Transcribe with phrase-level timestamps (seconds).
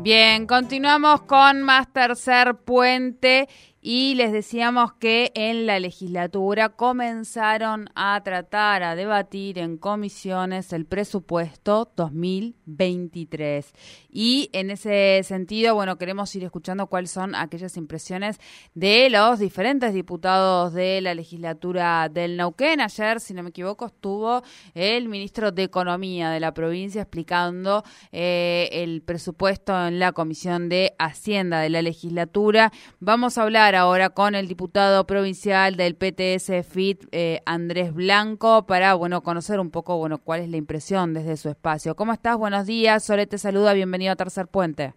[0.00, 3.48] Bien, continuamos con más tercer puente
[3.80, 10.86] y les decíamos que en la legislatura comenzaron a tratar, a debatir en comisiones el
[10.86, 13.72] presupuesto 2023.
[14.20, 18.40] Y en ese sentido, bueno, queremos ir escuchando cuáles son aquellas impresiones
[18.74, 22.80] de los diferentes diputados de la legislatura del Neuquén.
[22.80, 24.42] Ayer, si no me equivoco, estuvo
[24.74, 30.96] el ministro de Economía de la provincia explicando eh, el presupuesto en la Comisión de
[30.98, 32.72] Hacienda de la legislatura.
[32.98, 38.94] Vamos a hablar ahora con el diputado provincial del PTS FIT, eh, Andrés Blanco, para
[38.94, 41.94] bueno conocer un poco bueno cuál es la impresión desde su espacio.
[41.94, 42.36] ¿Cómo estás?
[42.36, 43.04] Buenos días.
[43.04, 43.74] Sole te saluda.
[43.74, 44.94] Bienvenido a Tercer Puente.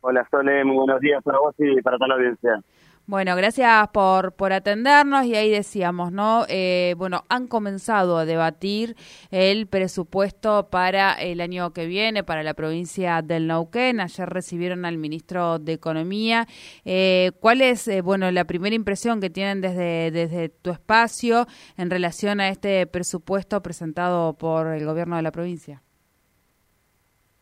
[0.00, 2.60] Hola Sole, muy buenos días para vos y para toda la audiencia.
[3.04, 6.44] Bueno, gracias por, por atendernos y ahí decíamos, ¿no?
[6.48, 8.96] Eh, bueno, han comenzado a debatir
[9.32, 13.98] el presupuesto para el año que viene, para la provincia del Neuquén.
[14.00, 16.46] Ayer recibieron al ministro de Economía.
[16.84, 21.46] Eh, ¿Cuál es, eh, bueno, la primera impresión que tienen desde, desde tu espacio
[21.76, 25.82] en relación a este presupuesto presentado por el gobierno de la provincia?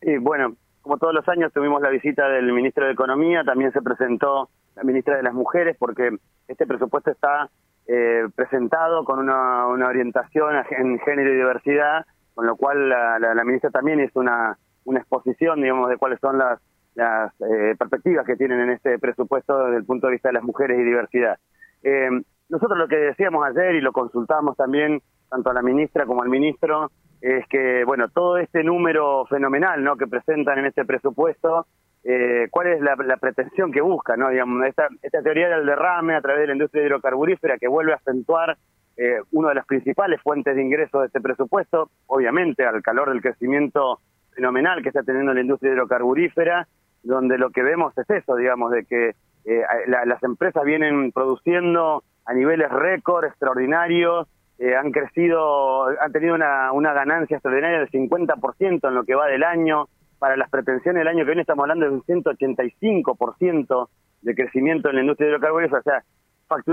[0.00, 3.82] Sí, bueno, como todos los años tuvimos la visita del ministro de Economía, también se
[3.82, 6.16] presentó la ministra de las Mujeres, porque
[6.48, 7.50] este presupuesto está
[7.86, 14.00] eh, presentado con una, orientación en género y diversidad, con lo cual la, ministra también
[14.00, 16.60] hizo una, una exposición, digamos, de cuáles son las,
[16.94, 20.44] las eh, perspectivas que tienen en este presupuesto desde el punto de vista de las
[20.44, 21.38] mujeres y diversidad.
[21.82, 22.08] Eh,
[22.48, 26.28] nosotros lo que decíamos ayer y lo consultamos también tanto a la ministra como al
[26.28, 29.96] ministro es que, bueno, todo este número fenomenal ¿no?
[29.96, 31.66] que presentan en este presupuesto
[32.02, 34.30] eh, cuál es la, pretensión que busca, ¿no?
[34.30, 37.96] Digamos, esta, esta teoría del derrame a través de la industria hidrocarburífera que vuelve a
[37.96, 38.56] acentuar
[38.96, 43.20] eh, una de las principales fuentes de ingresos de este presupuesto, obviamente al calor del
[43.20, 44.00] crecimiento
[44.34, 46.68] fenomenal que está teniendo la industria hidrocarburífera,
[47.02, 49.14] donde lo que vemos es eso, digamos, de que
[49.44, 54.26] eh, las empresas vienen produciendo a niveles récord extraordinarios,
[54.60, 59.42] eh, han crecido, han tenido una, ganancia extraordinaria del 50% en lo que va del
[59.42, 59.88] año,
[60.18, 63.88] para las pretensiones del año que viene estamos hablando de un 185%
[64.20, 66.04] de crecimiento en la industria de hidrocarburos, o sea,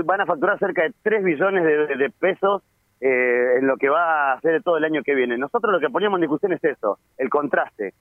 [0.04, 2.62] van a facturar cerca de 3 billones de, pesos
[3.00, 5.38] eh, en lo que va a hacer todo el año que viene.
[5.38, 7.94] Nosotros lo que poníamos en discusión es eso, el contraste.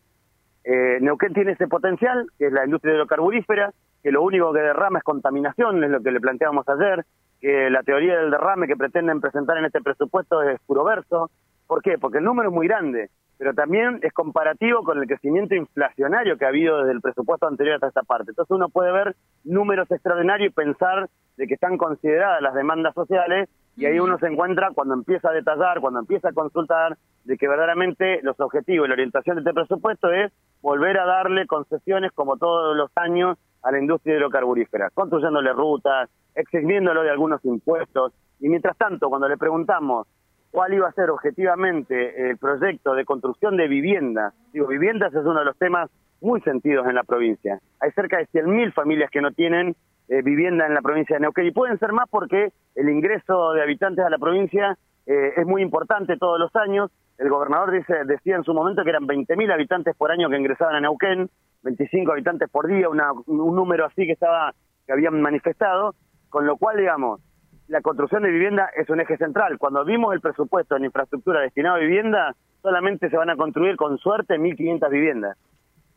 [0.66, 3.72] Eh, Neuquén tiene ese potencial, que es la industria hidrocarburífera,
[4.03, 7.06] que lo único que derrama es contaminación, es lo que le planteábamos ayer,
[7.40, 11.30] que la teoría del derrame que pretenden presentar en este presupuesto es puro verso.
[11.68, 11.98] ¿Por qué?
[11.98, 16.46] Porque el número es muy grande pero también es comparativo con el crecimiento inflacionario que
[16.46, 18.31] ha habido desde el presupuesto anterior hasta esta parte.
[18.31, 23.47] Entonces uno puede ver números extraordinarios y pensar de que están consideradas las demandas sociales
[23.76, 27.47] y ahí uno se encuentra cuando empieza a detallar, cuando empieza a consultar, de que
[27.47, 30.31] verdaderamente los objetivos y la orientación de este presupuesto es
[30.62, 37.03] volver a darle concesiones como todos los años a la industria hidrocarburífera, construyéndole rutas, eximiéndolo
[37.03, 38.13] de algunos impuestos.
[38.39, 40.07] Y mientras tanto, cuando le preguntamos
[40.51, 44.33] cuál iba a ser objetivamente el proyecto de construcción de viviendas.
[44.53, 45.89] Digo, viviendas es uno de los temas
[46.22, 47.59] muy sentidos en la provincia.
[47.79, 49.75] Hay cerca de 100.000 familias que no tienen
[50.07, 53.61] eh, vivienda en la provincia de Neuquén y pueden ser más porque el ingreso de
[53.61, 56.89] habitantes a la provincia eh, es muy importante todos los años.
[57.17, 60.75] El gobernador dice, decía en su momento que eran 20.000 habitantes por año que ingresaban
[60.75, 61.29] a Neuquén,
[61.67, 64.53] 25 habitantes por día, una, un número así que estaba
[64.85, 65.95] que habían manifestado,
[66.29, 67.19] con lo cual, digamos,
[67.67, 69.57] la construcción de vivienda es un eje central.
[69.57, 73.97] Cuando vimos el presupuesto en infraestructura destinado a vivienda, solamente se van a construir con
[73.97, 75.37] suerte 1.500 viviendas.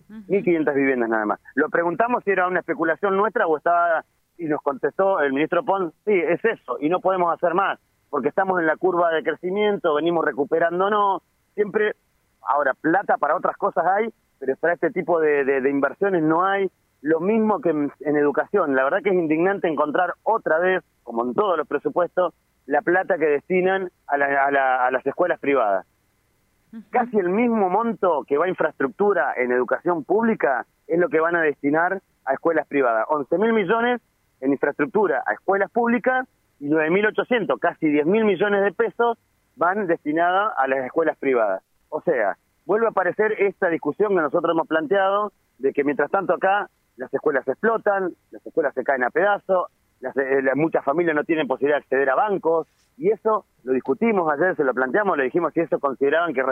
[0.08, 1.40] 1.500 viviendas nada más.
[1.54, 4.04] Lo preguntamos si era una especulación nuestra o estaba,
[4.38, 7.78] y nos contestó el ministro Pons, sí, es eso, y no podemos hacer más,
[8.08, 11.22] porque estamos en la curva de crecimiento, venimos recuperándonos,
[11.54, 11.94] siempre,
[12.42, 16.68] ahora, plata para otras cosas hay, pero para este tipo de inversiones no hay,
[17.02, 18.74] lo mismo que en, educación.
[18.74, 22.34] La verdad que es indignante encontrar otra vez, como en todos los presupuestos,
[22.66, 25.86] la plata que destinan a, a, las escuelas privadas.
[26.90, 31.34] Casi el mismo monto que va a infraestructura en educación pública es lo que van
[31.34, 33.06] a destinar a escuelas privadas.
[33.08, 34.00] 11 mil millones
[34.40, 36.28] en infraestructura a escuelas públicas
[36.60, 39.18] y 9.800, casi 10 mil millones de pesos
[39.56, 41.62] van destinados a las escuelas privadas.
[41.88, 42.36] O sea,
[42.70, 47.12] vuelve a aparecer esta discusión que nosotros hemos planteado de que mientras tanto acá las
[47.12, 49.66] escuelas explotan, las escuelas se caen a pedazos,
[50.00, 54.54] eh, muchas familias no tienen posibilidad de acceder a bancos, y eso lo discutimos ayer,
[54.54, 56.44] se lo planteamos, le dijimos si eso consideraban que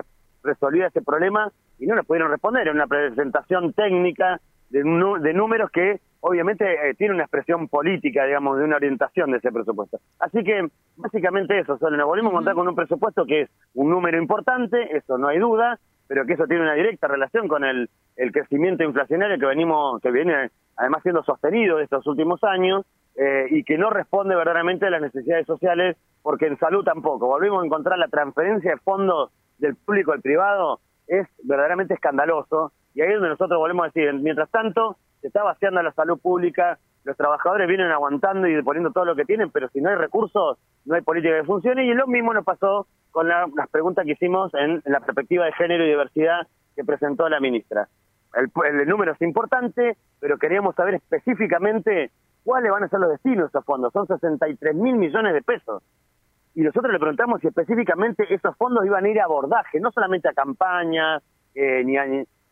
[0.43, 4.41] resolvía ese problema, y no nos pudieron responder, en una presentación técnica
[4.71, 9.37] de, de números que obviamente eh, tiene una expresión política, digamos, de una orientación de
[9.37, 10.01] ese presupuesto.
[10.19, 10.67] Así que
[10.97, 14.97] básicamente eso, solo nos volvimos a contar con un presupuesto que es un número importante,
[14.97, 15.79] eso no hay duda,
[16.09, 20.11] pero que eso tiene una directa relación con el, el crecimiento inflacionario que venimos, que
[20.11, 22.85] viene además siendo sostenido estos últimos años,
[23.17, 27.27] eh, y que no responde verdaderamente a las necesidades sociales, porque en salud tampoco.
[27.27, 33.01] Volvimos a encontrar la transferencia de fondos del público al privado, es verdaderamente escandaloso, y
[33.01, 36.79] ahí es donde nosotros volvemos a decir, mientras tanto, se está vaciando la salud pública,
[37.09, 40.59] los trabajadores vienen aguantando y poniendo todo lo que tienen, pero si no hay recursos,
[40.85, 44.53] no hay política que funcione, y lo mismo nos pasó con las preguntas que hicimos
[44.55, 46.47] en, la perspectiva de género y diversidad
[46.77, 47.89] que presentó la ministra.
[48.35, 48.51] El,
[48.81, 52.11] el número es importante, pero queríamos saber específicamente
[52.45, 53.91] cuáles van a ser los destinos de esos fondos.
[53.93, 55.83] Son 63 mil millones de pesos.
[56.55, 60.29] Y nosotros le preguntamos si específicamente esos fondos iban a ir a abordaje, no solamente
[60.29, 61.23] a campañas,
[61.55, 62.05] eh, ni, a,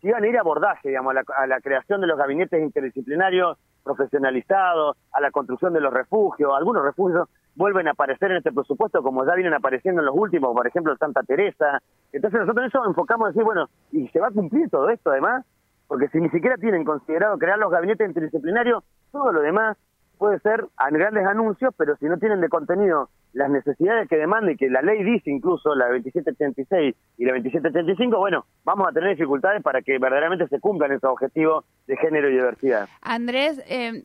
[0.02, 5.20] iban a ir a abordaje, digamos, a la, creación de los gabinetes interdisciplinarios profesionalizados, a
[5.20, 6.52] la construcción de los refugios.
[6.54, 10.52] Algunos refugios vuelven a aparecer en este presupuesto como ya vienen apareciendo en los últimos,
[10.52, 11.80] por ejemplo, Santa Teresa.
[12.12, 15.46] Entonces nosotros eso enfocamos a decir, bueno, ¿y se va a cumplir todo esto además?
[15.86, 19.78] Porque si ni siquiera tienen considerado crear los gabinetes interdisciplinarios, todo lo demás
[20.18, 24.56] puede ser grandes anuncios, pero si no tienen de contenido las necesidades que demanda y
[24.56, 29.62] que la ley dice incluso, la 2786 y la 2785, bueno, vamos a tener dificultades
[29.62, 32.88] para que verdaderamente se cumplan esos objetivos de género y diversidad.
[33.02, 34.04] Andrés, eh,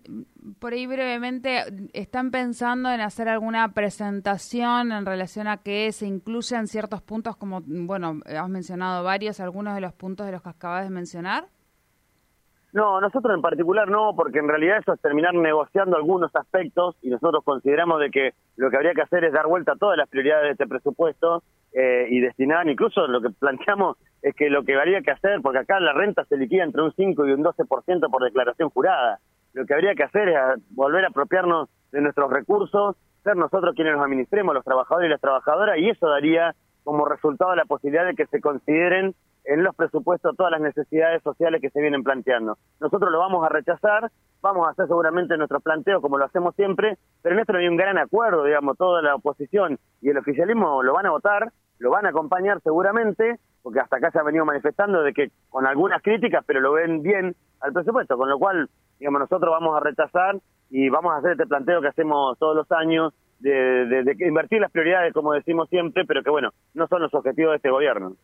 [0.60, 1.64] por ahí brevemente,
[1.94, 7.62] ¿están pensando en hacer alguna presentación en relación a que se incluyan ciertos puntos como,
[7.66, 11.46] bueno, has mencionado varios, algunos de los puntos de los que acabas de mencionar?
[12.74, 17.10] No, nosotros en particular no, porque en realidad eso es terminar negociando algunos aspectos y
[17.10, 20.08] nosotros consideramos de que lo que habría que hacer es dar vuelta a todas las
[20.08, 24.76] prioridades de este presupuesto eh, y destinar, incluso lo que planteamos es que lo que
[24.76, 28.10] habría que hacer, porque acá la renta se liquida entre un 5 y un 12%
[28.10, 29.20] por declaración jurada,
[29.54, 30.38] lo que habría que hacer es
[30.70, 35.22] volver a apropiarnos de nuestros recursos, ser nosotros quienes nos administremos, los trabajadores y las
[35.22, 39.14] trabajadoras, y eso daría como resultado la posibilidad de que se consideren
[39.46, 42.58] en los presupuestos todas las necesidades sociales que se vienen planteando.
[42.80, 44.12] Nosotros lo vamos a rechazar,
[44.42, 47.68] vamos a hacer seguramente nuestro planteo como lo hacemos siempre, pero en esto no hay
[47.68, 51.90] un gran acuerdo, digamos, toda la oposición y el oficialismo lo van a votar, lo
[51.90, 56.02] van a acompañar seguramente, porque hasta acá se ha venido manifestando de que con algunas
[56.02, 60.38] críticas, pero lo ven bien al presupuesto, con lo cual, digamos, nosotros vamos a rechazar
[60.70, 64.72] y vamos a hacer este planteo que hacemos todos los años de, de, invertir las
[64.72, 68.16] prioridades, como decimos siempre, pero que bueno, no son los objetivos de este gobierno.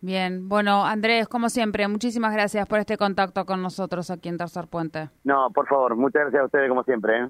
[0.00, 4.68] Bien, bueno, Andrés, como siempre, muchísimas gracias por este contacto con nosotros aquí en Tercer
[4.68, 5.10] Puente.
[5.24, 7.24] No, por favor, muchas gracias a ustedes como siempre.
[7.24, 7.28] ¿eh?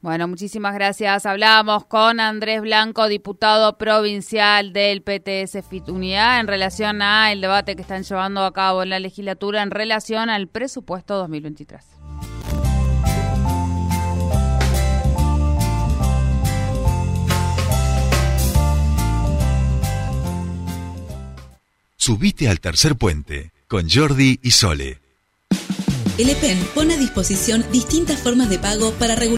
[0.00, 1.26] Bueno, muchísimas gracias.
[1.26, 7.76] Hablamos con Andrés Blanco, diputado provincial del PTS FIT Unidad, en relación a el debate
[7.76, 11.99] que están llevando a cabo en la legislatura en relación al presupuesto 2023.
[22.10, 24.98] Subite al tercer puente con Jordi y Sole.
[26.18, 29.28] El EPEN pone a disposición distintas formas de pago para regular